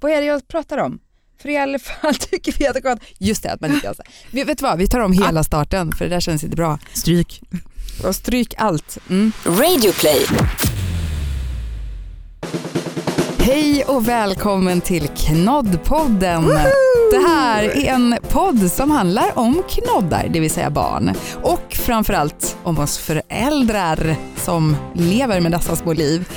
[0.00, 0.98] vad är det jag pratar om?
[1.42, 3.02] För i alla fall tycker vi att det är skönt.
[3.18, 4.08] Just det, att man inte säga.
[4.30, 6.78] Vi, vet du vad, vi tar om hela starten för det där känns inte bra.
[6.92, 7.42] Stryk.
[8.04, 8.98] Och stryk allt.
[9.10, 9.32] Mm.
[9.46, 10.26] Radioplay.
[13.38, 16.46] Hej och välkommen till Knoddpodden.
[17.10, 21.12] Det här är en podd som handlar om knoddar, det vill säga barn.
[21.42, 26.28] Och framförallt om oss föräldrar som lever med dessa små liv.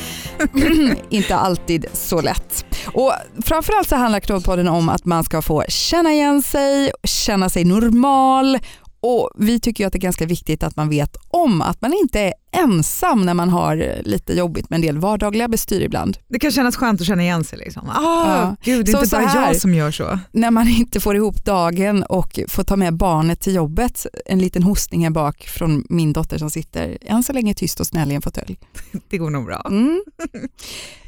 [1.09, 2.66] Inte alltid så lätt.
[2.86, 3.13] Och
[3.45, 8.59] framförallt så handlar Knoddpodden om att man ska få känna igen sig, känna sig normal
[9.02, 12.20] och vi tycker att det är ganska viktigt att man vet om att man inte
[12.20, 16.18] är ensam när man har lite jobbigt med en del vardagliga bestyr ibland.
[16.28, 17.59] Det kan kännas skönt att känna igen sig.
[17.59, 17.90] Liksom.
[17.90, 17.95] Ah,
[18.42, 18.56] Ja.
[18.64, 19.48] Gud, det är Så inte bara här.
[19.48, 20.20] jag som gör så.
[20.32, 24.64] När man inte får ihop dagen och får ta med barnet till jobbet, en liten
[24.64, 28.16] hostning här bak från min dotter som sitter än så länge tyst och snäll i
[28.16, 28.59] en fåtölj.
[29.09, 29.62] Det går nog bra.
[29.70, 30.02] Mm.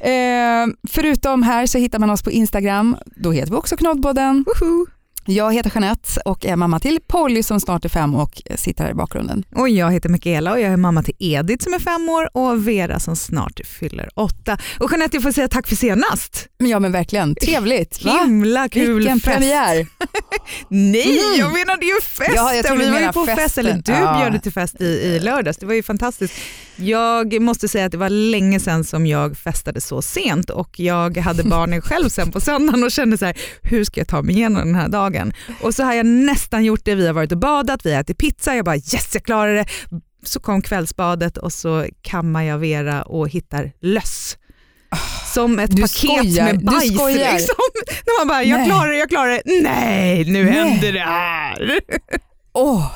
[0.00, 4.44] eh, förutom här så hittar man oss på Instagram, då heter vi också Knoddpodden.
[4.46, 4.86] Woho!
[5.26, 8.90] Jag heter Jeanette och är mamma till Polly som snart är fem och sitter här
[8.90, 9.44] i bakgrunden.
[9.54, 12.68] Och jag heter Michaela och jag är mamma till Edith som är fem år och
[12.68, 14.58] Vera som snart fyller åtta.
[14.80, 16.46] Och Jeanette, jag får säga tack för senast.
[16.58, 18.04] Ja men verkligen, trevligt.
[18.04, 18.20] Va?
[18.24, 19.38] Himla kul Vilken fest.
[19.38, 19.86] premiär.
[20.68, 21.38] Nej, Mm.
[21.40, 22.34] jag menade ju festen.
[22.36, 23.66] Ja, jag Vi var ju på fest, festen.
[23.66, 24.26] eller du Ja.
[24.30, 25.58] bjöd till fest i, i lördags.
[25.58, 26.34] Det var ju fantastiskt.
[26.76, 31.16] Jag måste säga att det var länge sedan som jag festade så sent och jag
[31.16, 34.34] hade barnen själv sen på söndagen och kände så här, hur ska jag ta mig
[34.34, 35.13] igenom den här dagen?
[35.60, 36.94] Och så har jag nästan gjort det.
[36.94, 39.66] Vi har varit och badat, vi har ätit pizza, jag bara yes jag klarar det.
[40.24, 44.36] Så kom kvällsbadet och så kammar jag Vera och hittar löss.
[45.34, 46.94] Som ett Du paket skojar, med du bajs.
[46.94, 47.32] skojar.
[47.32, 47.54] Liksom.
[48.06, 48.68] När man bara, jag Nej.
[48.68, 49.42] klarar det, jag klarar det.
[49.62, 50.52] Nej, nu Nej.
[50.52, 51.80] händer det här.
[52.52, 52.90] Åh,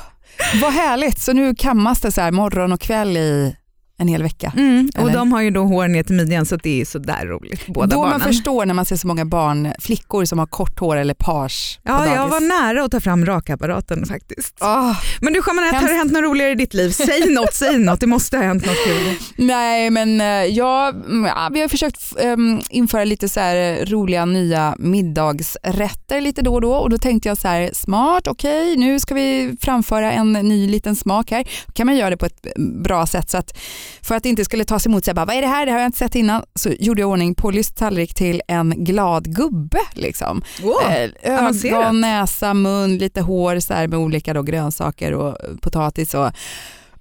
[0.61, 1.19] vad härligt.
[1.19, 3.55] Så nu kammas det så här morgon och kväll i
[3.99, 4.53] en hel vecka.
[4.57, 5.13] Mm, och Eller?
[5.13, 7.95] de har ju då hår ner till midjan så det är sådär roligt båda Då
[7.95, 8.09] barnen.
[8.11, 11.79] man förstår när man ser så många barn, flickor som har kort hår eller page
[11.83, 14.57] ja, jag var nära att ta fram rakapparaten faktiskt.
[14.61, 15.87] Åh, Men du Jeanette, har Hemskt.
[15.87, 16.89] det hänt något roligare i ditt liv?
[16.91, 17.99] Säg något, säg något.
[17.99, 19.13] Det måste ha hänt något kul.
[19.35, 24.25] nej men eh, ja, mm, ja, vi har försökt um, införa lite så eh, roliga
[24.25, 28.99] nya middagsrätter lite då och då och då tänkte jag så här smart, okej nu
[28.99, 31.43] ska vi framföra en ny liten smak här.
[31.65, 33.57] Då kan man göra det på ett eh, bra sätt så att
[34.01, 35.71] för att det inte skulle tas emot så här, bara, vad är det här, det
[35.71, 39.81] har jag inte sett innan, så gjorde jag ordning Pollys tallrik till en glad gubbe.
[39.93, 40.41] Liksom.
[40.61, 40.81] Wow.
[41.21, 46.13] Eh, ögon, näsa, mun, lite hår så här, med olika då, grönsaker och potatis.
[46.13, 46.31] Och,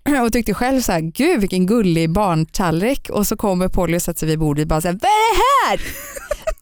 [0.24, 4.18] och tyckte själv så här, gud vilken gullig barntallrik och så kommer Polly och sätter
[4.18, 5.80] sig vid bordet och bara så här, vad är det här?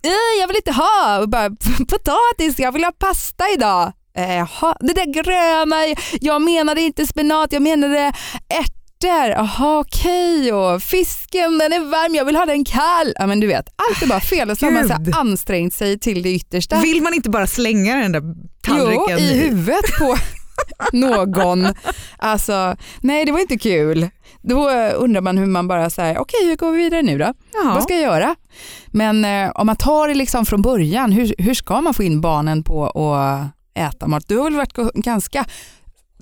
[0.03, 1.51] Eh, jag vill inte ha och bara,
[1.89, 3.93] potatis, jag vill ha pasta idag.
[4.17, 5.77] Eh, Jaha, det där gröna,
[6.21, 8.13] jag menade inte spenat, jag menade
[9.05, 9.31] ärtor.
[9.37, 13.13] Jaha okej och fisken den är varm, jag vill ha den kall.
[13.15, 15.75] Ja men du vet, allt är bara fel och så har man så här ansträngt
[15.75, 16.81] sig till det yttersta.
[16.81, 18.23] Vill man inte bara slänga den där
[18.69, 19.19] Jo, tallriken?
[19.19, 20.17] i huvudet på
[20.93, 21.67] någon.
[22.19, 24.09] Alltså, nej det var inte kul.
[24.43, 27.25] Då undrar man hur man bara säger, okej hur går vi vidare nu då?
[27.55, 27.71] Ja.
[27.75, 28.35] Vad ska jag göra?
[28.87, 32.21] Men eh, om man tar det liksom från början, hur, hur ska man få in
[32.21, 33.47] barnen på att
[33.79, 34.25] äta mat?
[34.29, 35.45] Du har väl varit ganska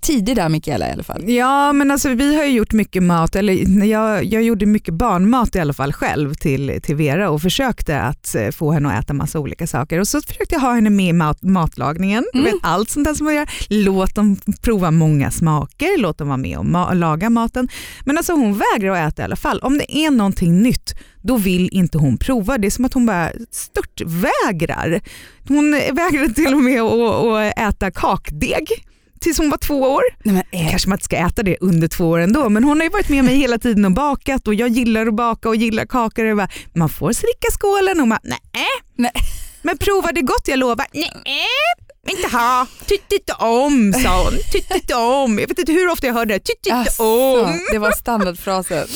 [0.04, 1.30] tidig där Mikaela i alla fall.
[1.30, 5.56] Ja men alltså vi har ju gjort mycket mat, eller jag, jag gjorde mycket barnmat
[5.56, 9.12] i alla fall själv till, till Vera och försökte att eh, få henne att äta
[9.12, 12.24] massa olika saker och så försökte jag ha henne med i mat, matlagningen.
[12.34, 12.44] Mm.
[12.44, 13.48] vet, allt sånt där som man gör.
[13.68, 17.68] Låt dem prova många smaker, låt dem vara med och ma- laga maten.
[18.04, 19.58] Men alltså hon vägrar att äta i alla fall.
[19.60, 22.58] Om det är någonting nytt då vill inte hon prova.
[22.58, 25.00] Det är som att hon bara störtvägrar.
[25.48, 28.68] Hon vägrade till och med att äta kakdeg
[29.24, 30.02] tills hon var två år.
[30.24, 32.76] Nej, men, eh, Kanske man inte ska äta det under två år ändå, men hon
[32.76, 35.56] har ju varit med mig hela tiden och bakat och jag gillar att baka och
[35.56, 36.24] gillar kakor.
[36.24, 38.38] Och bara, man får slicka skålen och man, nej.
[38.96, 39.12] Nej.
[39.62, 40.86] Men prova det gott, jag lovar.
[40.92, 41.10] Nej,
[42.10, 42.66] inte ha.
[42.86, 44.32] Tyckte inte om, sa hon.
[44.52, 45.38] Tyckte inte om.
[45.38, 46.38] Jag vet inte hur ofta jag hörde det.
[46.40, 47.60] Tyckte inte om.
[47.72, 48.86] det var standardfrasen.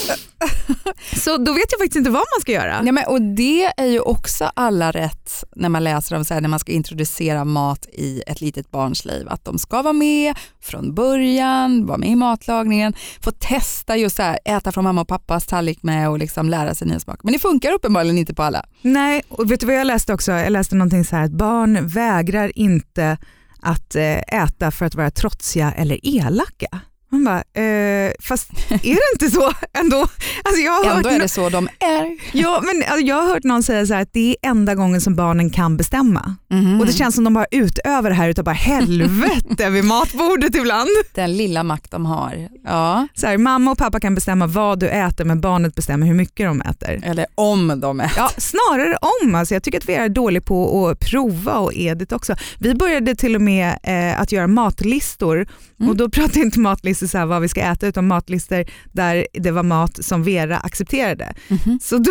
[1.16, 2.82] Så då vet jag faktiskt inte vad man ska göra.
[2.82, 6.40] Nej, men, och det är ju också alla rätt när man läser om så här,
[6.40, 9.26] när man ska introducera mat i ett litet barns liv.
[9.28, 14.22] Att de ska vara med från början, vara med i matlagningen, få testa just så
[14.22, 17.24] här, äta från mamma och pappas tallrik med och liksom lära sig nya smaker.
[17.24, 18.64] Men det funkar uppenbarligen inte på alla.
[18.82, 20.32] Nej, och vet du vad jag läste också?
[20.32, 23.18] Jag läste någonting så här att barn vägrar inte
[23.60, 26.80] att eh, äta för att vara trotsiga eller elaka.
[27.10, 29.96] Man bara, eh, fast är det inte så ändå?
[30.44, 32.16] Alltså jag har Ändå hört är det så de är.
[32.32, 35.14] Ja, men alltså, jag har hört någon säga så att det är enda gången som
[35.16, 36.36] barnen kan bestämma.
[36.50, 36.80] Mhm.
[36.80, 40.88] Och det känns som de bara utövar det här utav bara helvete vid matbordet ibland.
[41.14, 42.48] Den lilla makt de har.
[42.64, 43.08] Ja.
[43.14, 46.46] Så här, mamma och pappa kan bestämma vad du äter men barnet bestämmer hur mycket
[46.46, 47.00] de äter.
[47.04, 48.12] Eller om de är.
[48.16, 49.34] Ja, snarare om.
[49.34, 52.34] Alltså, jag tycker att vi är dåliga på att prova och Edith också.
[52.58, 55.46] Vi började till och med eh, att göra matlistor
[55.80, 55.90] Mm.
[55.90, 59.26] och då pratar jag inte matlistor så här, vad vi ska äta utan matlistor där
[59.32, 61.34] det var mat som Vera accepterade.
[61.48, 61.78] Mhm.
[61.82, 62.10] Så då,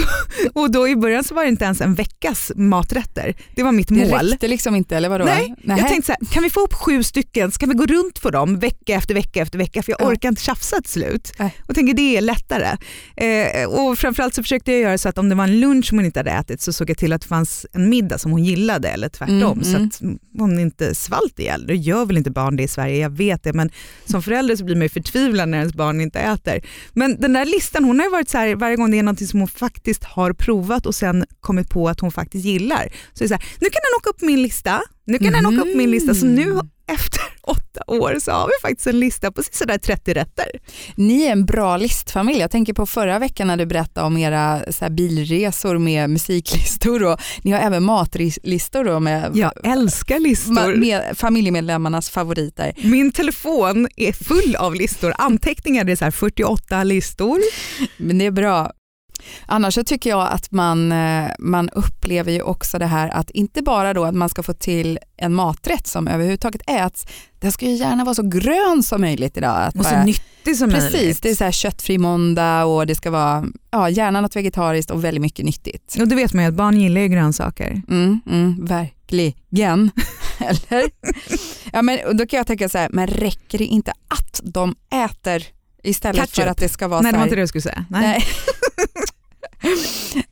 [0.54, 3.36] och då i början så var det inte ens en veckas maträtter.
[3.56, 4.30] Det var mitt Det mål.
[4.30, 5.26] räckte liksom inte eller vadå?
[5.26, 8.22] Nej, Jag tänkte så här, kan vi få upp sju stycken, ska vi gå runt
[8.22, 10.08] på dem vecka efter vecka efter vecka för jag Ja.
[10.08, 11.34] orkar inte tjafsa till slut.
[11.40, 11.56] Nej.
[11.68, 12.78] Och tänker det är lättare.
[13.18, 15.98] Eh, och framförallt så försökte jag göra så att om det var en lunch som
[15.98, 18.44] hon inte hade ätit så såg jag till att det fanns en middag som hon
[18.44, 19.88] gillade eller tvärtom Mm, så mm.
[19.88, 20.02] att
[20.40, 21.68] hon inte svalt ihjäl.
[21.68, 23.70] Det gör väl inte barn det i Sverige, jag vet det men
[24.06, 26.62] som förälder så blir man ju förtvivlad när ens barn inte äter.
[26.94, 29.30] Men den där listan, hon har ju varit så här varje gång det är något
[29.30, 32.84] som hon faktiskt har provat och sen kommit på att hon faktiskt gillar.
[33.14, 35.46] Så det är så här, nu kan den åka upp min lista, nu kan den
[35.46, 36.14] åka upp min lista.
[36.14, 36.60] Så nu
[36.92, 40.46] efter åtta år så har vi faktiskt en lista på sådär 30 rätter.
[40.96, 42.40] Ni är en bra listfamilj.
[42.40, 47.20] Jag tänker på förra veckan när du berättade om era så bilresor med musiklistor och
[47.42, 50.76] ni har även matlistor då med, Jag älskar listor.
[50.76, 52.74] med familjemedlemmarnas favoriter.
[52.84, 55.14] Min telefon är full av listor.
[55.18, 57.40] Anteckningar, det är så här 48 listor.
[57.98, 58.72] Men det är bra.
[59.46, 63.62] Annars så tycker jag att man, eh, man upplever ju också det här att inte
[63.62, 67.06] bara då att man ska få till en maträtt som överhuvudtaget äts,
[67.40, 69.58] den ska ju gärna vara så grön som möjligt idag.
[69.58, 71.22] Att Och så bara- nyttig som Precis, möjligt.
[71.24, 75.04] det är så här köttfri måndag och det ska vara ja, gärna något vegetariskt och
[75.04, 75.96] väldigt mycket nyttigt.
[76.00, 77.82] Och det vet man ju att barn gillar ju grönsaker.
[77.90, 79.92] Mm, mm, verkligen.
[80.40, 80.84] Eller?
[81.74, 84.76] Ja, men då kan jag tänka så här, men räcker det inte att de
[85.06, 85.44] äter
[85.84, 86.44] istället Ketchup.
[86.44, 87.86] för att det ska vara Nej så det var här, inte det jag skulle säga.
[87.90, 88.24] Nej.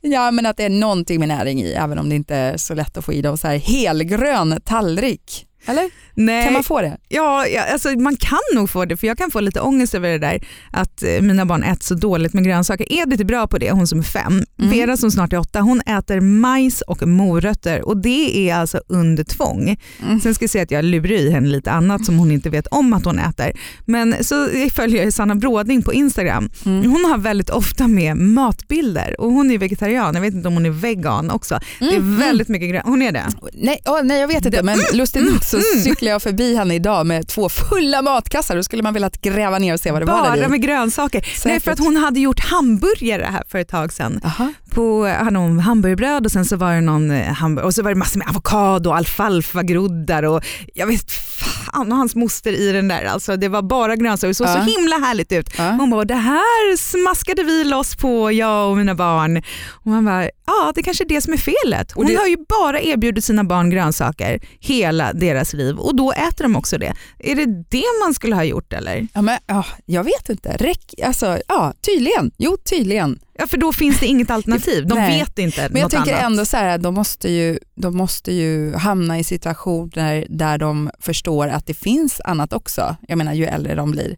[0.00, 2.74] ja men att det är någonting med näring i även om det inte är så
[2.74, 5.46] lätt att få i dem så här helgrön tallrik.
[5.66, 5.90] Eller?
[6.14, 6.44] Nej.
[6.44, 6.96] Kan man få det?
[7.08, 10.08] Ja, ja alltså man kan nog få det för jag kan få lite ångest över
[10.08, 12.92] det där att eh, mina barn äter så dåligt med grönsaker.
[12.92, 14.44] Edith är bra på det, hon som är fem.
[14.58, 14.70] Mm.
[14.70, 19.24] Vera som snart är åtta, hon äter majs och morötter och det är alltså under
[19.24, 19.76] tvång.
[20.02, 20.20] Mm.
[20.20, 22.66] Sen ska jag säga att jag lurar i henne lite annat som hon inte vet
[22.66, 23.52] om att hon äter.
[23.84, 26.50] Men så följer jag Sanna Bråding på Instagram.
[26.66, 26.90] Mm.
[26.90, 30.66] Hon har väldigt ofta med matbilder och hon är vegetarian, jag vet inte om hon
[30.66, 31.58] är vegan också.
[31.78, 32.82] Det är Mm, väldigt mycket grön.
[32.84, 33.26] Hon är det?
[33.52, 37.06] Nej, åh, nej jag vet inte men lustigt nog så cyklade jag förbi henne idag
[37.06, 38.56] med två fulla matkassar.
[38.56, 41.26] Då skulle man velat gräva ner och se vad det var där Bara med grönsaker.
[41.44, 44.20] Nej, för att hon hade gjort hamburgare här för ett tag sedan.
[44.24, 44.52] Aha.
[44.70, 47.90] På, hade hon hamburgerbröd och sen så var det någon eh, hamburg- och så var
[47.90, 50.44] det massor med avokado, alfalfagroddar och
[50.74, 51.10] jag vet
[51.46, 53.04] fan och hans moster i den där.
[53.04, 54.52] Alltså, det var bara grönsaker, det såg Ja.
[54.54, 55.48] så himla härligt ut.
[55.58, 55.70] Ja.
[55.70, 59.36] Hon bara, det här smaskade vi loss på, jag och mina barn.
[59.72, 61.92] Och man bara, ja det kanske är det som är felet.
[61.92, 66.12] Hon Och det- har ju bara erbjudit sina barn grönsaker hela deras liv och då
[66.12, 66.94] äter de också det.
[67.18, 69.08] Är det det man skulle ha gjort eller?
[69.14, 70.48] Ja, men, ja, jag vet inte.
[70.56, 72.30] Räck, alltså, ja, tydligen.
[72.38, 73.18] Jo, tydligen.
[73.38, 75.18] Ja för då finns det inget alternativ, de Nej.
[75.18, 76.24] vet inte Men jag något tänker annat.
[76.24, 81.48] ändå så här, de måste, ju, de måste ju hamna i situationer där de förstår
[81.48, 82.96] att det finns annat också.
[83.08, 84.16] Jag menar ju äldre de blir.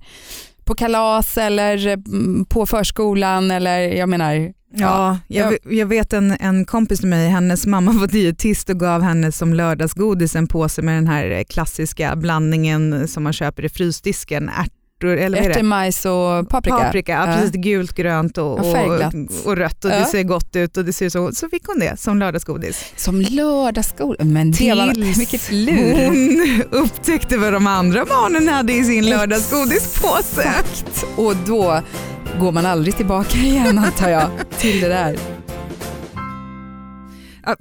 [0.65, 6.64] På kalas eller mm, på förskolan eller jag menar, Ja, jag, jag vet en, en
[6.64, 10.94] kompis till mig, hennes mamma var dietist och gav henne som lördagsgodis en påse med
[10.94, 14.50] den här klassiska blandningen som man köper i frysdisken,
[14.99, 15.62] ärtor, eller vad är det?
[15.62, 16.77] majs och paprika.
[16.79, 19.99] Paprika, ja, precis, gult, grönt och, Ja, och, och rött och Ja.
[19.99, 22.85] det ser gott ut och det ser så, så fick hon det som lördagsgodis.
[22.97, 24.21] Som lördagsgodis.
[24.27, 26.07] Men det var, vilket lur.
[26.07, 30.43] Hon upptäckte vad de andra barnen hade i sin lördagsgodispåse.
[30.43, 31.07] Exakt.
[31.17, 31.81] Och då
[32.40, 35.17] går man aldrig tillbaka igen antar jag till det där.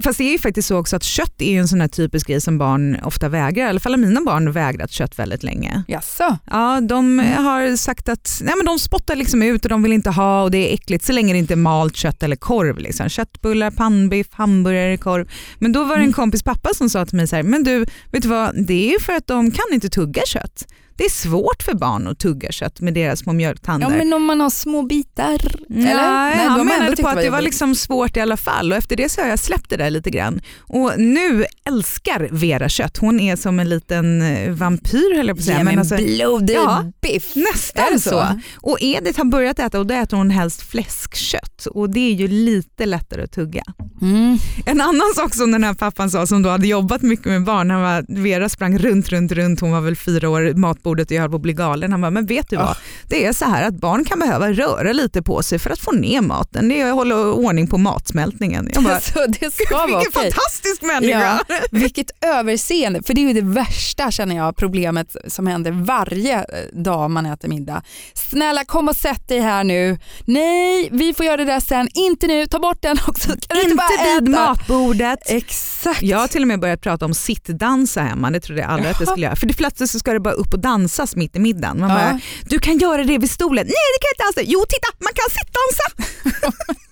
[0.04, 2.42] Fast det är ju faktiskt så också att kött är en sån här typisk grej
[2.42, 3.66] som barn ofta vägrar.
[3.66, 5.84] I alla fall har mina barn vägrat kött väldigt länge.
[5.88, 6.38] Jaså?
[6.52, 10.10] Ja, de har sagt att nej, men de spottar liksom ut och de vill inte
[10.10, 12.78] ha och det är äckligt så länge det inte är malt kött eller korv.
[12.78, 13.10] Liksom.
[13.10, 15.30] Köttbullar, pannbiff, hamburgare, korv.
[15.60, 16.14] Men då var det en Mm.
[16.14, 17.80] kompis pappa som sa till mig så här, men du,
[18.12, 20.68] vet du vad, det är ju för att de kan inte tugga kött.
[20.98, 23.90] Det är svårt för barn att tugga kött med deras små mjölktänder.
[23.90, 25.56] Ja men om man har små bitar.
[25.70, 26.04] Nej, Eller?
[26.04, 28.96] han har ändå menade på att det var liksom svårt i alla fall och efter
[28.96, 30.42] det så har jag släppt det där lite grann.
[30.60, 32.98] Och nu älskar Vera kött.
[32.98, 35.64] Hon är som en liten eh, vampyr höll jag på att säga.
[35.64, 36.92] Mig Men alltså, blodig ja.
[37.02, 37.36] biff.
[37.36, 38.10] nästan så.
[38.10, 38.40] så?
[38.56, 42.28] Och Edith har börjat äta och då äter hon helst fläskkött och det är ju
[42.28, 43.64] lite lättare att tugga.
[44.02, 44.38] Mm.
[44.66, 47.72] En annan sak som den här pappan sa som då hade jobbat mycket med barn,
[47.72, 50.54] han var, Vera sprang runt, runt, runt, hon var väl fyra år,
[50.88, 51.92] matbordet och jag höll på att bli galen.
[51.92, 52.66] Han bara, men vet du vad?
[52.68, 52.76] Ah.
[53.10, 55.92] Det är så här att barn kan behöva röra lite på sig för att få
[55.92, 56.70] ner maten.
[56.70, 58.70] Det är att hålla ordning på matsmältningen.
[58.74, 60.32] Jag bara, Så det ska vara vilken okej.
[60.32, 61.40] fantastisk människa!
[61.48, 66.38] Ja, vilket överseende, för det är ju det värsta känner jag, problemet som händer varje
[66.40, 67.82] eh, dag man äter middag.
[68.14, 70.00] Snälla kom och sätt dig här nu.
[70.26, 71.88] Nej, vi får göra det där sen.
[71.94, 73.28] Inte nu, ta bort den också.
[73.28, 73.84] Kan inte,
[74.22, 74.42] vid äta?
[74.42, 75.20] matbordet.
[75.26, 76.02] Exakt.
[76.02, 79.00] Jag har till och med börjat prata om sittdansa hemma, det trodde jag aldrig att
[79.00, 79.36] jag skulle göra.
[79.36, 81.80] För det plötsligt så ska det bara upp och dansas mitt i middagen.
[81.80, 81.96] Man Ja.
[81.96, 83.66] bara, du kan göra det vid stolen.
[83.66, 84.48] Nej det kan jag inte alls.
[84.50, 86.74] Jo titta, man kan sittdansa.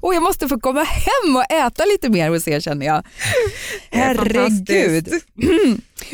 [0.00, 3.06] Och jag måste få komma hem och äta lite mer hos er känner jag.
[3.90, 5.08] Herregud.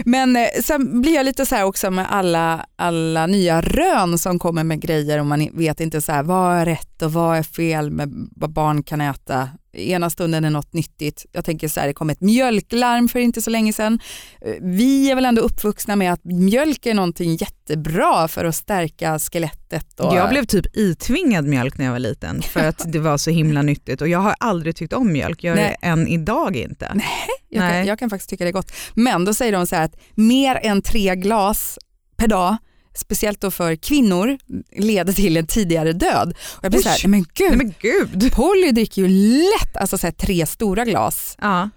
[0.04, 4.38] Men eh, sen blir jag lite så här också med alla, alla nya rön som
[4.38, 7.42] kommer med grejer och man vet inte så här, vad är rätt och vad är
[7.42, 9.49] fel med vad barn kan äta.
[9.76, 11.26] Ena stunden är något nyttigt.
[11.33, 13.99] Jag tänker så här, det kom ett mjölklarm för inte så länge sedan.
[14.40, 19.18] Eh, Vi är väl ändå uppvuxna med att mjölk är någonting jättebra för att stärka
[19.18, 20.00] skelettet.
[20.00, 23.30] Och, Jag blev typ itvingad mjölk när jag var liten för att det var så
[23.30, 25.76] himla nyttigt och jag har aldrig tyckt om mjölk, jag Nej.
[25.83, 27.00] är än idag inte.
[27.49, 27.87] Jag kan, Nej.
[27.87, 28.73] jag kan faktiskt tycka det är gott.
[28.95, 31.78] Men då säger de så här att mer än tre glas
[32.16, 32.56] per dag,
[32.97, 34.38] speciellt då för kvinnor,
[34.76, 36.35] leder till en tidigare död.
[36.57, 38.33] Och jag blir så här, men gud, Nej, men gud.
[38.33, 41.71] Polly dricker ju lätt alltså så här, tre stora glas Ja.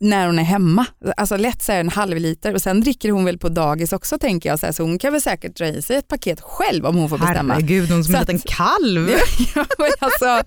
[0.00, 0.86] när hon är hemma.
[1.16, 4.48] Alltså lätt så en halv liter och sen dricker hon väl på dagis också tänker
[4.48, 4.58] jag.
[4.60, 7.08] Så, här, så hon kan väl säkert dra i sig ett paket själv om hon
[7.08, 7.54] får bestämma.
[7.54, 9.10] Herregud, hon som Så en liten kalv.
[9.54, 9.66] Ja,
[9.98, 10.42] alltså,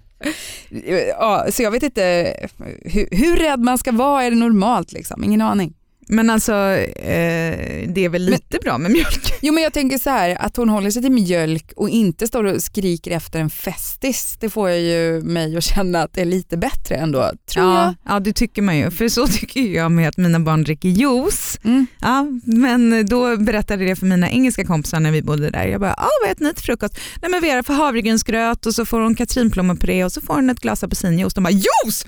[1.10, 2.34] ja, så jag vet inte
[2.82, 4.92] hur, hur rädd man ska vara, är det normalt?
[4.92, 5.24] Liksom?
[5.24, 5.74] Ingen aning.
[6.08, 9.34] Men alltså eh, det är väl lite bra med mjölk?
[9.42, 12.44] Jo men jag tänker så här att hon håller sig till mjölk och inte står
[12.44, 14.38] och skriker efter en festis.
[14.40, 17.32] Det får jag ju mig att känna att det är lite bättre ändå.
[17.54, 18.92] Tror Ja, ja, det tycker man ju.
[18.92, 21.60] För så tycker jag med att mina barn dricker juice.
[21.62, 21.72] jag.
[21.72, 21.88] Mm.
[22.00, 25.66] Ja, men då berättade det för mina engelska kompisar när vi bodde där.
[25.66, 26.98] Jag bara, ah, vad äter ni till frukost?
[27.22, 30.60] Nej men Vera får havregrynsgröt och så får hon katrinplommepuré och så får hon ett
[30.60, 31.34] glas apelsinjuice.
[31.34, 32.06] De bara, juice!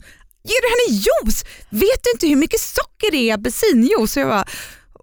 [0.48, 1.46] Ger du henne juice?
[1.70, 4.18] Vet du inte hur mycket socker det är i apelsinjuice?
[4.18, 4.46] Jag bara,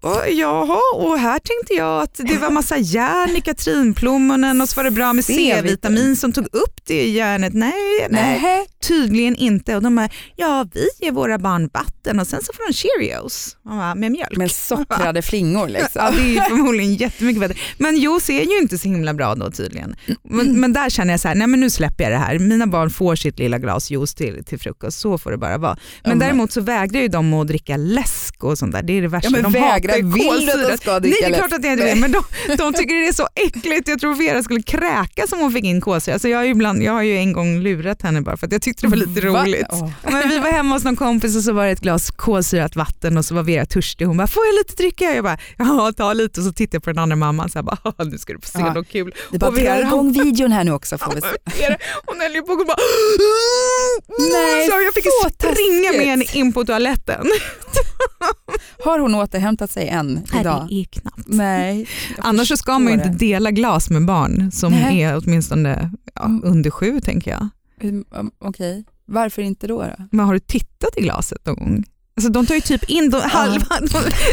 [0.05, 4.75] "Åh, Jaha, och här tänkte jag att det var massa järn i katrinplommonen och så
[4.75, 7.53] var det bra med C-vitamin som tog upp det järnet.
[7.53, 7.73] Nej,
[8.09, 8.65] nej, Nej.
[8.87, 9.75] tydligen inte.
[9.75, 13.57] Och de bara, ja vi ger våra barn vatten och sen så får de Cheerios
[13.63, 14.37] bara, med mjölk.
[14.37, 15.89] Med sockrade flingor liksom.
[16.05, 17.55] Ja, det är förmodligen jättemycket bättre.
[17.77, 19.95] Men juice är ju inte så himla bra då tydligen.
[20.23, 22.39] Men, men där känner jag så här, nej men nu släpper jag det här.
[22.39, 25.77] Mina barn får sitt lilla glas juice till, till frukost, så får det bara vara.
[26.03, 28.83] Men däremot så vägrar ju de att dricka läsk och sånt där.
[28.83, 29.29] Det är det värsta.
[29.29, 31.63] Ja, men de vägra, ju vill att de ska Nej dricka det är klart att
[31.63, 32.23] jag inte vill, men de,
[32.57, 33.87] de tycker det är så äckligt.
[33.87, 36.19] Jag tror Vera skulle kräkas om hon fick in kolsyra.
[36.19, 38.51] Så jag, har ju ibland, jag har ju en gång lurat henne bara för att
[38.53, 39.43] jag tyckte det var lite Va?
[39.43, 39.65] roligt.
[39.71, 39.89] Åh.
[40.03, 43.17] Men vi var hemma hos någon kompis och så var det ett glas kolsyrat vatten
[43.17, 44.05] och så var Vera törstig.
[44.05, 45.15] Hon bara, får jag lite dricka?
[45.15, 46.39] Jag bara, ja ta lite.
[46.39, 48.39] Och så tittade jag på den andra mamman så här, bara, "Åh, nu ska du
[48.41, 48.73] få se Ja.
[48.73, 49.13] något kul.
[49.31, 51.27] Det är bara Och dra igång videon här nu också får vi se.
[52.05, 52.77] Hon höll ju på och bara,
[54.31, 57.27] Nej, så jag fick springa med henne in på toaletten.
[58.85, 60.67] Har hon återhämtat sig än idag?
[60.69, 61.23] det är knappt.
[61.27, 61.87] Nej.
[62.17, 65.01] Annars så ska man ju inte dela glas med barn som Nej.
[65.01, 66.41] är åtminstone ja, Mm.
[66.43, 67.47] under sju tänker jag.
[67.81, 69.81] Mm, um, Okej, varför inte då?
[69.81, 70.05] då?
[70.11, 71.83] Men har du tittat i glaset någon gång?
[72.17, 73.87] Alltså de tar ju typ in de, halva, de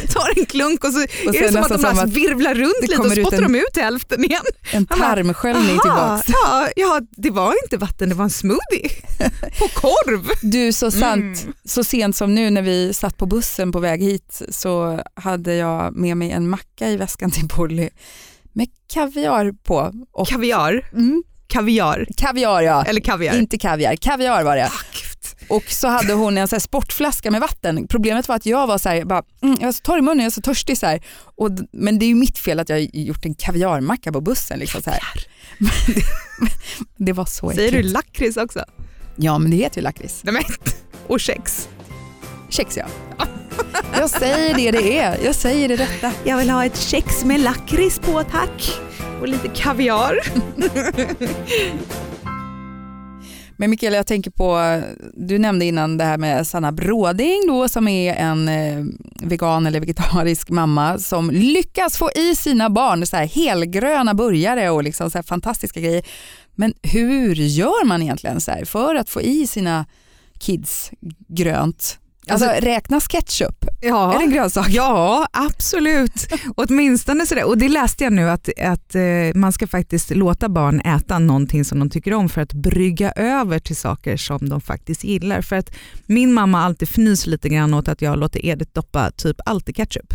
[0.06, 2.82] tar en klunk och så Och är det som att de som att virvlar runt
[2.82, 4.42] lite och spottar de ut hälften igen.
[4.72, 6.28] en tarmsköljning tillbaks.
[6.28, 8.88] ja, ja, det var inte vatten, det var en smoothie
[9.58, 10.30] på korv.
[10.42, 11.42] Du, så sant.
[11.42, 11.52] Mm.
[11.64, 15.96] Så sent som nu när vi satt på bussen på väg hit så hade jag
[15.96, 17.90] med mig en macka i väskan till Polly
[18.52, 19.92] med kaviar på.
[20.12, 23.38] Och, Kaviar, mm, kaviar, kaviar ja, eller kaviar.
[23.38, 23.96] inte kaviar.
[23.96, 24.70] Kaviar var det.
[24.92, 25.11] Gud.
[25.48, 27.86] Och så hade hon en så sportflaska med vatten.
[27.88, 30.18] Problemet var att jag var så här, bara, mm, jag var så torr i munnen,
[30.18, 30.78] jag är så törstig.
[30.78, 31.00] Så här.
[31.36, 34.58] Och, men det är ju mitt fel att jag har gjort en kaviarmacka på bussen.
[34.58, 35.00] Liksom, så här.
[35.58, 36.02] Det,
[37.04, 37.92] det var så Säger du äckligt.
[37.94, 38.64] lakrits också?
[39.16, 40.22] Ja men det heter ju lakrits.
[41.06, 41.68] Och kex.
[42.50, 42.86] Kex ja.
[43.98, 46.12] Jag säger det det är, jag säger det rätta.
[46.24, 48.78] Jag vill ha ett kex med lakrits på tack.
[49.20, 50.18] Och lite kaviar.
[53.62, 54.80] Men Mikaela, jag tänker på,
[55.14, 58.84] du nämnde innan det här med Sanna Bråding då, som är en eh,
[59.22, 64.82] vegan eller vegetarisk mamma som lyckas få i sina barn så här helgröna burgare och
[64.82, 66.04] liksom så här fantastiska grejer.
[66.54, 69.86] Men hur gör man egentligen så här för att få i sina
[70.38, 70.90] kids
[71.28, 71.98] grönt?
[72.28, 73.64] Alltså, Alltså- räknas ketchup?
[73.80, 74.14] Ja.
[74.14, 74.66] Är det en grönsak?
[74.70, 76.28] Ja, absolut.
[76.56, 77.44] Åtminstone sådär.
[77.44, 79.02] Och det läste jag nu att, att eh,
[79.34, 83.58] man ska faktiskt låta barn äta någonting som de tycker om för att brygga över
[83.58, 85.40] till saker som de faktiskt gillar.
[85.42, 85.70] För att
[86.06, 89.72] min mamma alltid fnyser lite grann åt att jag låter Edith doppa typ allt i
[89.72, 90.14] ketchup.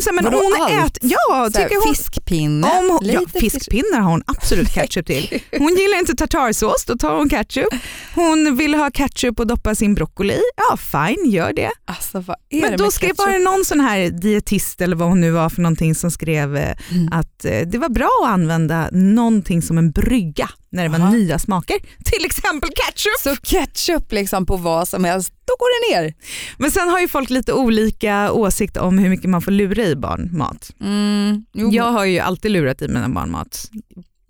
[0.00, 0.98] Så, men Vadå hon allt?
[1.02, 5.40] ja, Så tycker hon, fiskpinne, om hon, ja, fiskpinnar har hon absolut ketchup till.
[5.58, 7.66] Hon gillar inte tartarsås, då tar hon ketchup.
[8.14, 10.38] Hon vill ha ketchup och doppa sin broccoli.
[10.56, 11.70] Ja, fine, gör det.
[11.84, 13.18] Alltså vad är Men det då ketchup?
[13.18, 16.56] var det någon sån här dietist eller vad hon nu var för någonting som skrev
[16.56, 17.08] eh, Mm.
[17.12, 21.10] att eh, det var bra att använda någonting som en brygga när det var Aha.
[21.12, 21.76] nya smaker.
[22.04, 23.20] Till exempel ketchup.
[23.20, 26.14] Så ketchup liksom på vad som helst, då går det ner.
[26.58, 29.96] Men sen har ju folk lite olika åsikt om hur mycket man får lura i
[29.96, 30.70] barnmat.
[30.80, 33.70] Mm, Jag har ju alltid lurat i mina barnmat.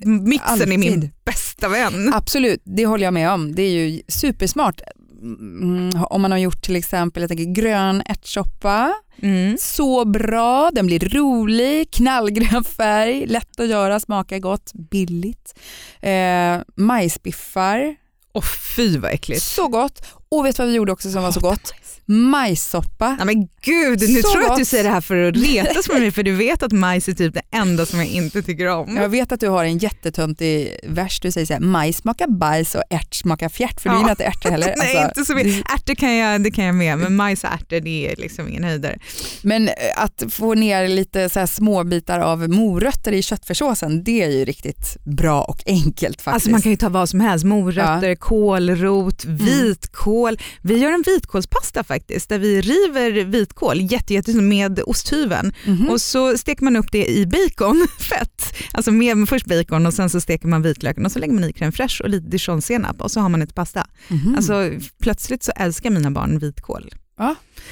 [0.04, 1.10] Mixen är min Alltid.
[1.24, 2.12] bästa vän.
[2.14, 3.54] Absolut, det håller jag med om.
[3.54, 4.80] Det är ju supersmart.
[5.22, 8.94] Mm, om man har gjort till exempel jag tänker, grön ärtsoppa,
[9.24, 9.56] Mm.
[9.60, 15.58] så bra, den blir rolig, knallgrön färg, lätt att göra, smakar gott, billigt.
[16.00, 17.96] Eh, majsbiffar,
[18.32, 18.44] Åh
[18.76, 19.42] fy vad äckligt.
[19.42, 20.06] så gott.
[20.38, 21.74] Och vet du vad vi gjorde också som var så gott?
[22.06, 23.08] Majssoppa.
[23.18, 25.88] Nej men gud, nu Så tror jag att du säger det här för att retas
[25.88, 28.66] med mig för du vet att majs är typ det enda som jag inte tycker
[28.66, 28.96] om.
[28.96, 32.74] Jag vet att du har en jättetöntig vers, du säger så här, majs smakar bajs
[32.74, 33.98] och ärt smakar fjärt, för du Ja.
[33.98, 34.66] gillar inte ärtor heller.
[34.76, 35.72] Nej Alltså, inte så mycket.
[35.74, 38.64] Ärtor kan jag, det kan jag med men majs och ärtor det är liksom ingen
[38.64, 38.98] höjdare.
[39.42, 44.22] Men eh, att få ner lite så här små bitar av morötter i köttfärssåsen, det
[44.22, 46.34] är ju riktigt bra och enkelt faktiskt.
[46.34, 50.23] Alltså man kan ju ta vad som helst, morötter, kålrot, vitkål.
[50.62, 55.88] Vi gör en vitkålspasta faktiskt där vi river vitkål jätte, jätte, med osthyveln Mhm.
[55.88, 58.54] och så steker man upp det i baconfett.
[58.72, 61.50] Alltså med först bacon och sen så steker man vitlöken och så lägger man i
[61.52, 63.86] crème fraîche och lite dijonsenap och så har man ett pasta.
[64.08, 64.34] Mhm.
[64.36, 64.70] Alltså
[65.02, 66.90] plötsligt så älskar mina barn vitkål.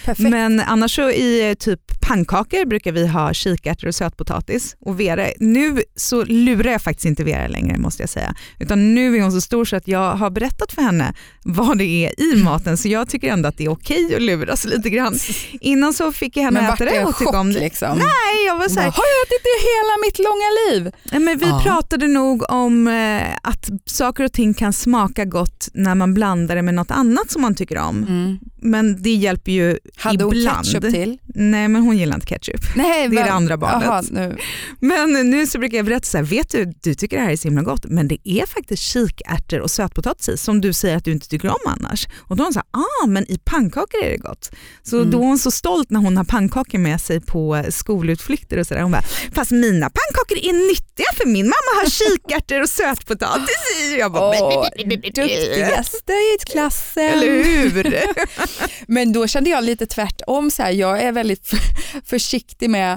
[0.04, 0.30] Perfekt.
[0.30, 4.76] Men annars så i eh, typ pannkakor brukar vi ha kikärtor och sötpotatis.
[4.80, 8.34] Och Vera, nu så lurar jag faktiskt inte Vera längre måste jag säga.
[8.58, 11.84] Utan nu är hon så stor så att jag har berättat för henne vad det
[11.84, 15.18] är i maten så jag tycker ändå att det är okej att luras lite grann.
[15.60, 17.60] Innan så fick jag henne Men äta det och tycka om det.
[17.60, 17.98] liksom?
[17.98, 20.92] Nej, jag var så här, har jag ätit det hela mitt långa liv?
[21.26, 21.60] Men vi Ja.
[21.64, 26.62] pratade nog om eh, att saker och ting kan smaka gott när man blandar det
[26.62, 28.38] med något annat som man tycker om.
[28.64, 30.64] Men det hjälper ju Hade hon ibland.
[30.66, 31.18] ketchup till?
[31.34, 32.60] Nej men hon gillar inte ketchup.
[32.76, 33.82] Nej, Det är det andra barnet.
[33.86, 34.36] Jaha, nu.
[34.80, 37.36] Men nu så brukar jag berätta så här, vet du, du tycker det här är
[37.36, 41.12] så himla gott, men det är faktiskt kikärtor och sötpotatis som du säger att du
[41.12, 42.06] inte tycker om annars.
[42.18, 44.50] Och då är hon så här, ah men i pannkakor är det gott.
[44.82, 45.10] Så Mm.
[45.10, 48.82] då är hon så stolt när hon har pannkakor med sig på skolutflykter och sådär.
[48.82, 49.02] Hon bara,
[49.34, 53.98] fast mina pannkakor är nyttiga för min mamma har kikärtor och sötpotatis i.
[53.98, 54.66] Jag bara, Åh,
[55.14, 57.02] duktigaste i klassen.
[57.08, 57.96] eller hur?
[58.86, 60.50] Men då kände jag lite tvärtom.
[60.50, 61.50] Så här, jag är väldigt
[62.04, 62.92] försiktig med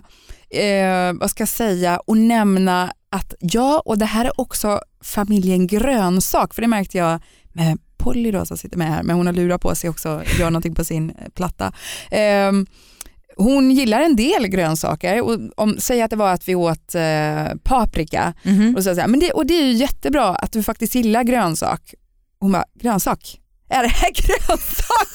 [0.49, 5.67] eh, vad ska jag säga, att nämna att ja, och det här är också familjen
[5.67, 6.53] grönsak.
[6.53, 7.19] För det märkte jag
[7.53, 10.49] med Polly då, som sitter med här, men hon har lurat på sig också gör
[10.49, 11.73] någonting på sin platta.
[12.11, 12.51] Eh,
[13.37, 15.21] hon gillar en del grönsaker.
[15.21, 18.75] Och om, säg att det var att vi åt eh, paprika Mhm.
[18.75, 21.23] och, så, så här, men det, och det är ju jättebra att du faktiskt gillar
[21.23, 21.93] grönsak.
[22.39, 23.39] Hon bara, grönsak?
[23.69, 25.07] Är det här grönsak?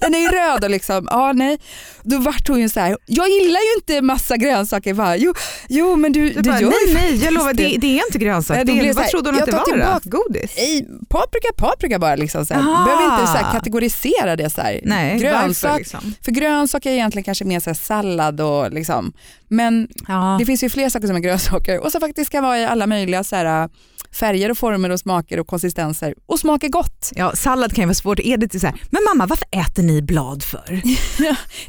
[0.00, 1.58] Den är ju röd och liksom, ja nej.
[2.02, 4.94] Då vart hon ju så här, jag gillar ju inte massa grönsaker.
[4.94, 5.34] Bara, jo,
[5.68, 8.18] jo men du, Du du bara, gör nej nej, jag lovar det, det är inte
[8.18, 8.56] grönsak.
[8.56, 9.92] Nej, då det blir är, det så vad här, trodde hon att jag det var
[9.94, 10.00] då?
[10.00, 10.50] tillbaka- Godis?
[10.56, 12.16] Nej, paprika, paprika bara.
[12.16, 12.60] Liksom, så här.
[12.60, 12.84] Aha.
[12.84, 14.50] Behöver inte så här, kategorisera det.
[14.50, 14.80] Så här.
[14.84, 16.14] Nej, grönsak, liksom?
[16.24, 19.12] För grönsak är egentligen kanske mer så här sallad och liksom.
[19.48, 20.36] Men Ja.
[20.38, 22.86] det finns ju fler saker som är grönsaker och som faktiskt kan vara i alla
[22.86, 23.68] möjliga så här,
[24.12, 27.12] färger och former och smaker och konsistenser och smakar gott.
[27.14, 28.18] Ja, sallad kan ju vara svårt.
[28.18, 30.82] Är det till så här, men mamma varför äter ni blad för?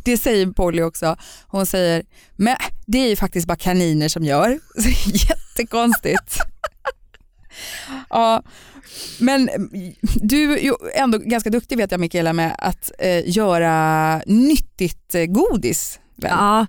[0.03, 1.15] Det säger Polly också.
[1.47, 2.03] Hon säger,
[2.35, 4.59] men det är ju faktiskt bara kaniner som gör.
[5.05, 6.37] Jättekonstigt.
[8.09, 8.43] ja,
[9.19, 9.49] men
[10.15, 15.25] du är ju ändå ganska duktig vet jag Mikaela med att eh, göra nyttigt eh,
[15.25, 15.99] godis.
[16.15, 16.31] väl?
[16.31, 16.65] Ja,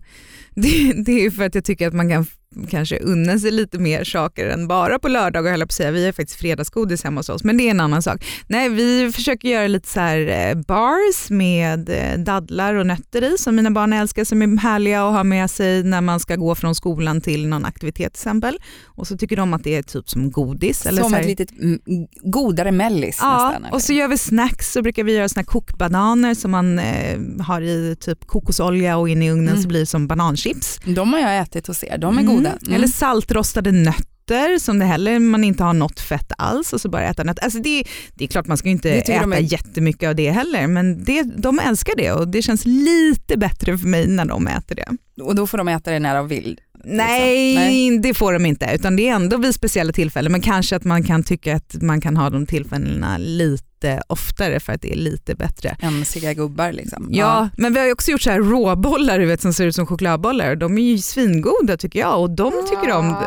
[0.55, 2.27] det, det är ju för att jag tycker att man kan
[2.71, 5.91] kanske unna sig lite mer saker än bara på lördagar höll jag på att säga.
[5.91, 8.25] Vi har faktiskt fredagsgodis hemma hos oss men det är en annan sak.
[8.47, 13.39] Nej, vi försöker göra lite så här eh, bars med eh, dadlar och nötter i
[13.39, 16.55] som mina barn älskar som är härliga att ha med sig när man ska gå
[16.55, 18.59] från skolan till någon aktivitet till exempel.
[18.85, 20.87] Och så tycker de att det är typ som godis.
[20.87, 21.79] Eller Som ett litet mm,
[22.23, 23.65] godare mellis Ja, nästan.
[23.65, 23.75] eller?
[23.75, 27.61] och så gör vi snacks så brukar vi göra såna kokbananer som man eh, har
[27.63, 29.63] i typ kokosolja och in i ugnen Mm.
[29.63, 30.81] så blir det som bananchips.
[30.85, 32.35] De har jag ätit hos er, de är Mm.
[32.43, 32.59] Goda.
[32.67, 32.75] Mm.
[32.75, 34.12] Eller saltrostade nötter
[34.59, 37.45] som det heller man inte har något fett alls och så bara äta nötter.
[37.45, 40.67] Alltså det, det är klart man ska inte äta de är- jättemycket av det heller
[40.67, 44.75] men det, de älskar det och det känns lite bättre för mig när de äter
[44.75, 44.89] det.
[45.23, 46.61] Och då får de äta det när de vill.
[46.85, 47.99] Nej, Nej.
[47.99, 51.03] det får de inte utan det är ändå vid speciella tillfällen men kanske att man
[51.05, 55.35] kan tycka att man kan ha de tillfällena lite oftare för att det är lite
[55.35, 55.77] bättre.
[55.81, 57.09] Emsiga gubbar liksom.
[57.11, 59.87] Ja, men vi har också gjort så här råbollar du vet, som ser ut som
[59.87, 63.27] chokladbollar och de är ju svingoda tycker jag och de tycker om det.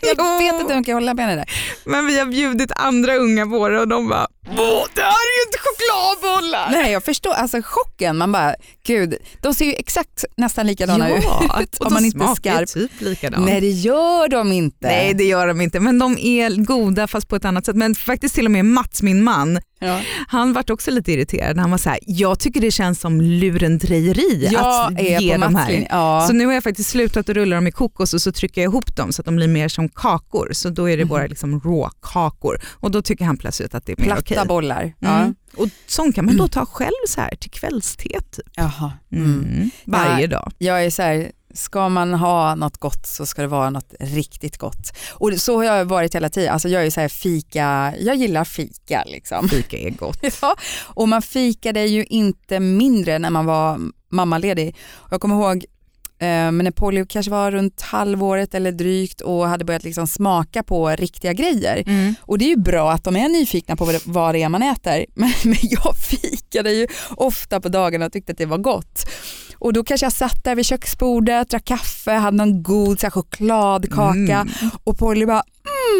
[0.00, 1.50] Jag vet att de kan hålla med dig där.
[1.84, 4.26] Men vi har bjudit andra unga det och de bara
[4.94, 6.70] det här är ju inte chokladbollar!
[6.70, 8.54] Nej jag förstår, alltså chocken, man bara
[8.86, 11.24] gud, de ser ju exakt nästan likadana ut
[11.80, 12.68] och om man inte är smakar skarp.
[12.68, 13.46] typ likadant.
[13.46, 14.76] Nej det gör de inte.
[14.86, 17.76] Nej det gör de inte men de är goda fast på ett annat sätt.
[17.76, 20.00] Men faktiskt till och med Mats, min man, Ja.
[20.28, 21.58] han vart också lite irriterad.
[21.58, 25.86] Han var så här, jag tycker det känns som lurendrejeri Jag att ge de här.
[25.90, 26.24] Ja.
[26.26, 28.68] Så nu har jag faktiskt slutat att rulla dem i kokos och så trycker jag
[28.70, 30.48] ihop dem så att de blir mer som kakor.
[30.52, 31.08] Så då är det Mhm.
[31.08, 34.44] bara liksom råkakor och då tycker han plötsligt att det är mer Platta okej.
[34.46, 34.94] bollar.
[34.98, 35.18] Ja.
[35.18, 35.34] Mm.
[35.56, 38.46] Och sånt kan man då ta själv så här till kvällste typ.
[38.54, 38.92] Jaha.
[39.12, 39.44] Mm.
[39.44, 39.70] Mm.
[39.84, 40.52] Varje dag.
[40.58, 44.58] Jag är så här, ska man ha något gott så ska det vara något riktigt
[44.58, 44.92] gott.
[45.12, 46.52] Och så har jag varit hela tiden.
[46.52, 49.48] Alltså jag är så här fika, jag gillar fika liksom.
[49.48, 50.18] Fika är gott.
[50.42, 54.76] Ja, och man fikade ju inte mindre när man var mammaledig.
[55.10, 55.64] Jag kommer ihåg
[56.26, 60.88] men när Polly kanske var runt halvåret eller drygt och hade börjat liksom smaka på
[60.88, 61.82] riktiga grejer.
[61.86, 62.14] Mm.
[62.22, 65.06] Och det är ju bra att de är nyfikna på vad det- är man äter.
[65.14, 69.10] Men, men jag fikade ju ofta på dagarna och tyckte att det var gott.
[69.60, 73.10] Och då kanske jag satt där vid köksbordet, drack kaffe, hade någon god så här,
[73.10, 74.48] chokladkaka Mm.
[74.84, 75.42] och Polly bara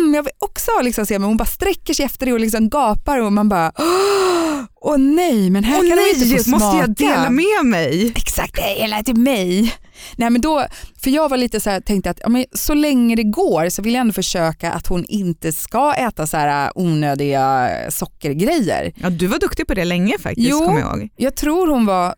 [0.00, 2.68] mm, jag vill också liksom se men hon bara sträcker sig efter det och liksom
[2.68, 6.42] gapar och man bara åh åh nej men här Åh kan nej, de inte få
[6.44, 6.64] smaka.
[6.64, 8.12] måste jag dela med mig?
[8.16, 9.74] Exakt, hela till mig.
[10.16, 10.66] Nej men då,
[11.02, 13.82] för jag var lite så här, tänkte att ja, men så länge det går så
[13.82, 18.92] vill jag ändå försöka att hon inte ska äta så här äh, onödiga sockergrejer.
[18.96, 20.58] Ja, du var duktig på det länge faktiskt Jo.
[20.66, 21.08] kommer jag ihåg.
[21.16, 22.14] Jag tror hon var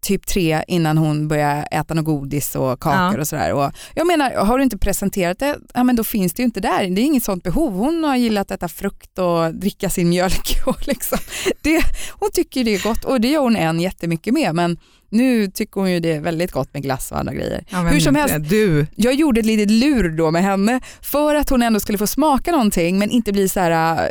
[0.00, 3.20] typ tre innan hon började äta något godis och kakor Ja.
[3.20, 3.72] och sådär.
[3.94, 6.90] Jag menar, har du inte presenterat det, ja men då finns det ju inte där.
[6.90, 7.72] Det är inget sånt behov.
[7.74, 10.58] Hon har gillat att äta frukt och dricka sin mjölk.
[10.66, 11.18] Och liksom.
[11.62, 14.54] det, hon tycker det är gott och det gör hon än jättemycket med.
[14.54, 14.78] Men
[15.10, 17.64] nu tycker hon ju det är väldigt gott med glass och andra grejer.
[17.70, 18.50] Ja, Hur som helst.
[18.50, 18.86] Du.
[18.96, 22.52] Jag gjorde ett litet lur då med henne för att hon ändå skulle få smaka
[22.52, 24.08] någonting men inte bli så här eh,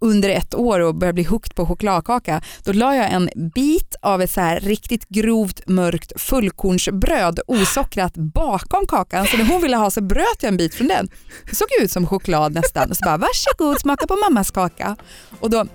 [0.00, 2.42] under ett år och börja bli hooked på chokladkaka.
[2.64, 8.86] Då la jag en bit av ett så här riktigt grovt mörkt fullkornsbröd osockrat bakom
[8.86, 11.08] kakan så när hon ville ha så bröt jag en bit från den.
[11.50, 14.96] Det såg ut som choklad nästan och så bara varsågod smaka på mammas kaka.
[15.40, 15.66] Och då,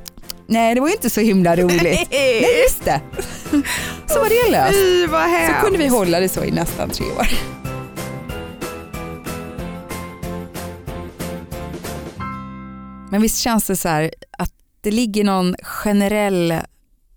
[0.48, 2.08] nej det var ju inte så himla roligt.
[2.12, 3.02] Nej just det.
[4.08, 4.74] Så var det löst.
[4.74, 7.28] Fy vad Så kunde vi hålla det så i nästan tre år.
[13.12, 16.54] Men visst känns det så här att det ligger någon generell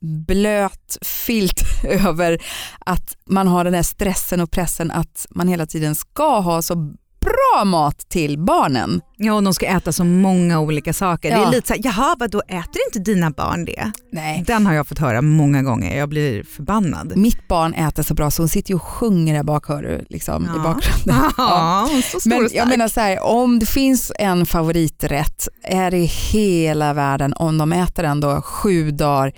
[0.01, 2.39] blöt filt över
[2.79, 6.95] att man har den här stressen och pressen att man hela tiden ska ha så
[7.29, 9.01] bra mat till barnen.
[9.17, 11.31] Ja, och de ska äta så många olika saker.
[11.31, 11.47] Det Ja.
[11.49, 13.93] är lite så här, jaha vadå äter inte dina barn det?
[14.13, 14.45] Nej.
[14.47, 17.13] Den har jag fått höra många gånger, jag blir förbannad.
[17.17, 20.05] Mitt barn äter så bra så hon sitter ju och sjunger där bak hör du,
[20.09, 20.63] liksom, i Ja.
[20.63, 21.31] bakgrunden.
[21.37, 22.61] Ja, så stor Men och stark.
[22.61, 27.59] jag menar så här, om det finns en favoriträtt är det i hela världen om
[27.59, 29.33] de äter den då sju dagar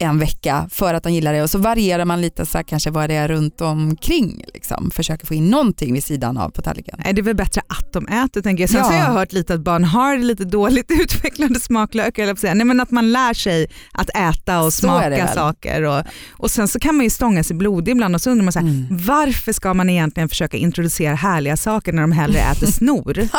[0.00, 2.90] en vecka för att de gillar det och så varierar man lite så här, kanske
[2.90, 4.44] vad det är runt omkring.
[4.54, 4.90] Liksom.
[4.90, 7.00] Försöker få in någonting vid sidan av på tallriken.
[7.04, 8.70] Det är väl bättre att de äter tänker jag.
[8.70, 8.84] Sen Ja.
[8.84, 12.22] så har jag hört lite att barn har lite dåligt utvecklade smaklökar.
[12.22, 12.54] Eller säga.
[12.54, 15.82] Nej, men att man lär sig att äta och Så smaka saker.
[15.82, 18.52] Och, och sen så kan man ju stånga sig blodig ibland och så undrar man
[18.52, 18.86] så här, Mm.
[18.90, 23.28] varför ska man egentligen försöka introducera härliga saker när de hellre äter snor?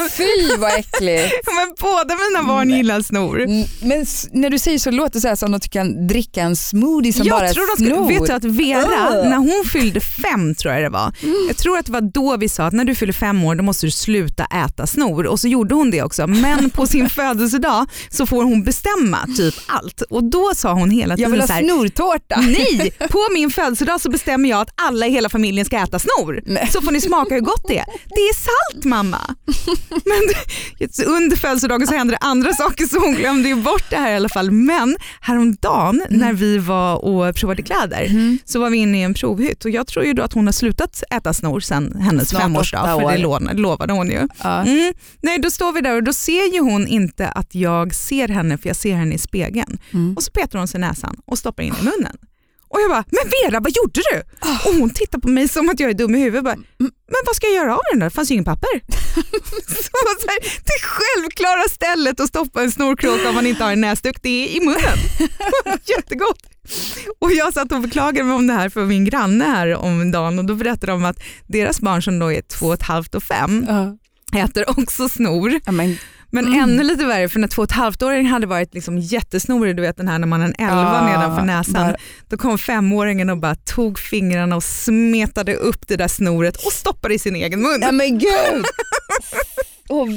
[0.16, 1.34] Fy vad äckligt!
[1.56, 2.76] men båda mina barn Nej.
[2.76, 3.40] gillar snor.
[3.42, 6.42] Mm, Men när du säger så låter det så här som att du kan dricka
[6.42, 8.08] en smoothie som bara jag är tror de snor.
[8.08, 9.28] vet du att Vera, Ugh.
[9.30, 11.34] när hon fyllde fem tror jag det var, Mm.
[11.48, 13.62] jag tror att det var då vi sa att när du fyller fem år då
[13.62, 17.86] måste du sluta äta snor och så gjorde hon det också men på sin födelsedag
[18.10, 21.46] så får hon bestämma typ allt och då sa hon hela Jag tiden vill ha
[21.46, 22.40] så här, snortårta.
[22.40, 26.42] Nej, på min födelsedag så bestämmer jag att alla i hela familjen ska äta snor.
[26.46, 26.68] Nej.
[26.72, 27.86] Så får ni smaka hur gott det är.
[28.08, 29.18] Det är salt mamma.
[30.04, 34.12] Men under födelsedagen så hände det andra saker så hon glömde ju bort det här
[34.12, 34.50] i alla fall.
[34.50, 34.79] Men
[35.20, 38.38] häromdagen när vi var och provade kläder Mm.
[38.44, 40.52] så var vi inne i en provhytt och jag tror ju då att hon har
[40.52, 43.10] slutat äta snor sen hennes Snart femårsdag för år.
[43.12, 44.28] det lån- lovade hon ju.
[44.42, 44.62] Ja.
[44.62, 44.92] Mm.
[45.22, 48.58] Nej, då står vi där och då ser ju hon inte att jag ser henne
[48.58, 49.78] för jag ser henne i spegeln.
[49.92, 50.14] Mm.
[50.16, 52.16] Och så petar hon sig i näsan och stoppar in i munnen.
[52.70, 54.22] Och jag bara, men Vera vad gjorde du?
[54.68, 56.44] Och hon tittar på mig som att jag är dum i huvudet.
[56.44, 58.04] Bara, men vad ska jag göra av den då?
[58.04, 58.80] Det fanns ju ingen papper.
[59.66, 63.80] så, så här, det självklara stället att stoppa en snorkråka om man inte har en
[63.80, 64.98] näsduk, det är i munnen.
[65.84, 66.42] Jättegott.
[67.18, 70.38] Och jag satt och beklagade mig om det här för min granne här om dagen
[70.38, 73.22] och då berättade de att deras barn som då är två och ett halvt och
[73.22, 73.96] fem Ja.
[74.40, 75.60] äter också snor.
[75.66, 75.72] Ja,
[76.30, 76.60] men, Mm.
[76.62, 79.96] ännu lite värre för när två och ett halvt-åringen hade varit liksom jättesnorig, du vet
[79.96, 81.96] den här när man har en elva Ah, nedanför näsan, bara-
[82.28, 87.14] då kom femåringen och bara tog fingrarna och smetade upp det där snoret och stoppade
[87.14, 87.78] i sin egen mun.
[87.82, 88.64] ja, men gud!
[89.88, 90.08] Åh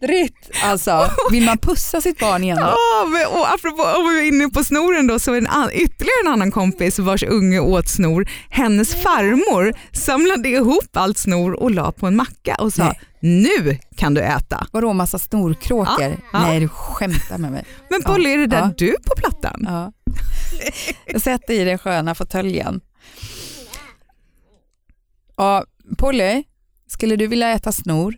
[0.00, 0.50] vidrigt!
[0.64, 2.62] Alltså, vill man pussa sitt barn igen då?
[2.62, 6.20] Ja, men, och apropå om vi är inne på snoren då, så en an, ytterligare
[6.26, 11.92] en annan kompis vars unge åt snor, hennes farmor samlade ihop allt snor och la
[11.92, 13.00] på en macka och sa Nej.
[13.20, 14.66] nu kan du äta.
[14.72, 16.04] Vadå massa snorkråkor?
[16.04, 16.40] Ja, ja.
[16.40, 17.64] Nej du skämtar med mig.
[17.90, 18.70] Men Polly, är det där Ja.
[18.76, 19.64] du på plattan?
[19.68, 19.92] Ja.
[21.06, 22.80] Jag sätter i den sköna fåtöljen.
[25.36, 25.64] Ja,
[25.98, 26.42] Polly,
[26.86, 28.14] skulle du vilja äta snor?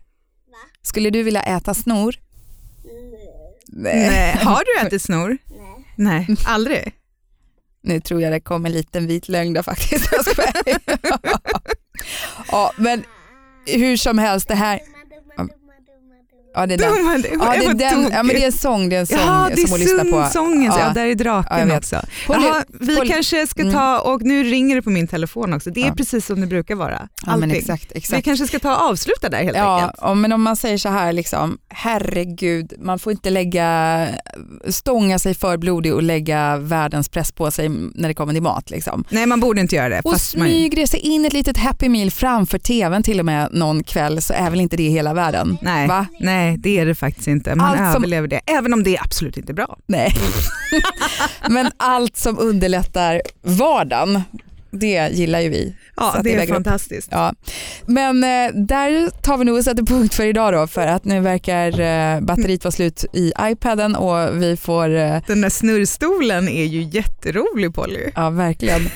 [0.92, 2.14] Skulle du vilja äta snor?
[3.66, 4.36] Nej.
[4.36, 5.38] Har du ätit snor?
[5.96, 6.26] Nej.
[6.28, 6.92] Nej, aldrig?
[7.82, 10.08] Nu tror jag det kom en liten vit lögn där faktiskt.
[12.48, 13.04] Ja, men
[13.66, 14.80] hur som helst, det här...
[16.54, 16.88] Ja, det är den.
[17.40, 19.50] Ja, det är, den, ja, men det är en sång, det är en sång Jaha,
[19.56, 20.28] som hon lyssnar på.
[20.32, 20.78] sången, ja.
[20.80, 20.92] Ja.
[20.94, 21.78] där är Ja, draken vet.
[21.78, 21.96] också.
[22.26, 23.74] Polly- Jaha, vi Polly- kanske ska Mm.
[23.74, 25.94] ta, och nu ringer det på min telefon också, det är Ja.
[25.94, 27.08] precis som det brukar vara.
[27.26, 27.50] Ja, men Allting.
[27.60, 28.24] exakt, Vi exakt.
[28.24, 29.98] kanske ska ta och avsluta där helt Ja, enkelt.
[30.02, 34.08] ja, men om man säger så här, liksom, herregud, man får inte lägga,
[34.68, 38.70] stånga sig för blodig och lägga världens press på sig när det kommer till mat.
[38.70, 39.04] Liksom.
[39.10, 40.00] Nej, man borde inte göra det.
[40.04, 40.46] Och fast man,
[41.02, 44.60] in ett litet happy meal framför tvn till och med någon kväll så är väl
[44.60, 45.58] inte det hela världen?
[45.62, 46.06] nej, Va?
[46.20, 47.54] nej, det är det faktiskt inte.
[47.54, 49.78] Man Allt som- överlever det, även om det är absolut inte bra.
[49.86, 50.14] Nej.
[51.50, 54.22] men allt som underlättar vardagen,
[54.72, 55.74] det gillar ju vi.
[55.96, 56.48] Ja, att det är upp.
[56.48, 57.08] fantastiskt.
[57.10, 57.32] Ja.
[57.86, 61.20] Men eh, där tar vi nog och sätter punkt för idag då för att nu
[61.20, 66.64] verkar eh, batteriet vara slut i iPaden och vi får, eh, Den där snurrstolen är
[66.64, 68.10] ju jätterolig Polly.
[68.14, 68.88] ja verkligen.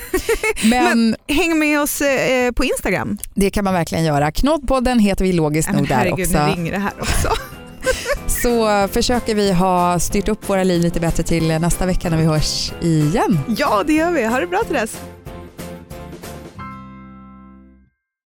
[0.71, 3.19] Men, Häng med oss eh, på Instagram.
[3.35, 4.31] det kan man verkligen göra.
[4.33, 6.55] Knoddpodden heter vi logiskt men nog där herregud, nu också.
[6.57, 7.29] ringer det här också.
[8.27, 12.25] Så försöker vi ha styrt upp våra liv lite bättre till nästa vecka när vi
[12.25, 13.39] hörs igen.
[13.59, 14.25] Ja, det gör vi.
[14.25, 14.97] Ha det bra till dess.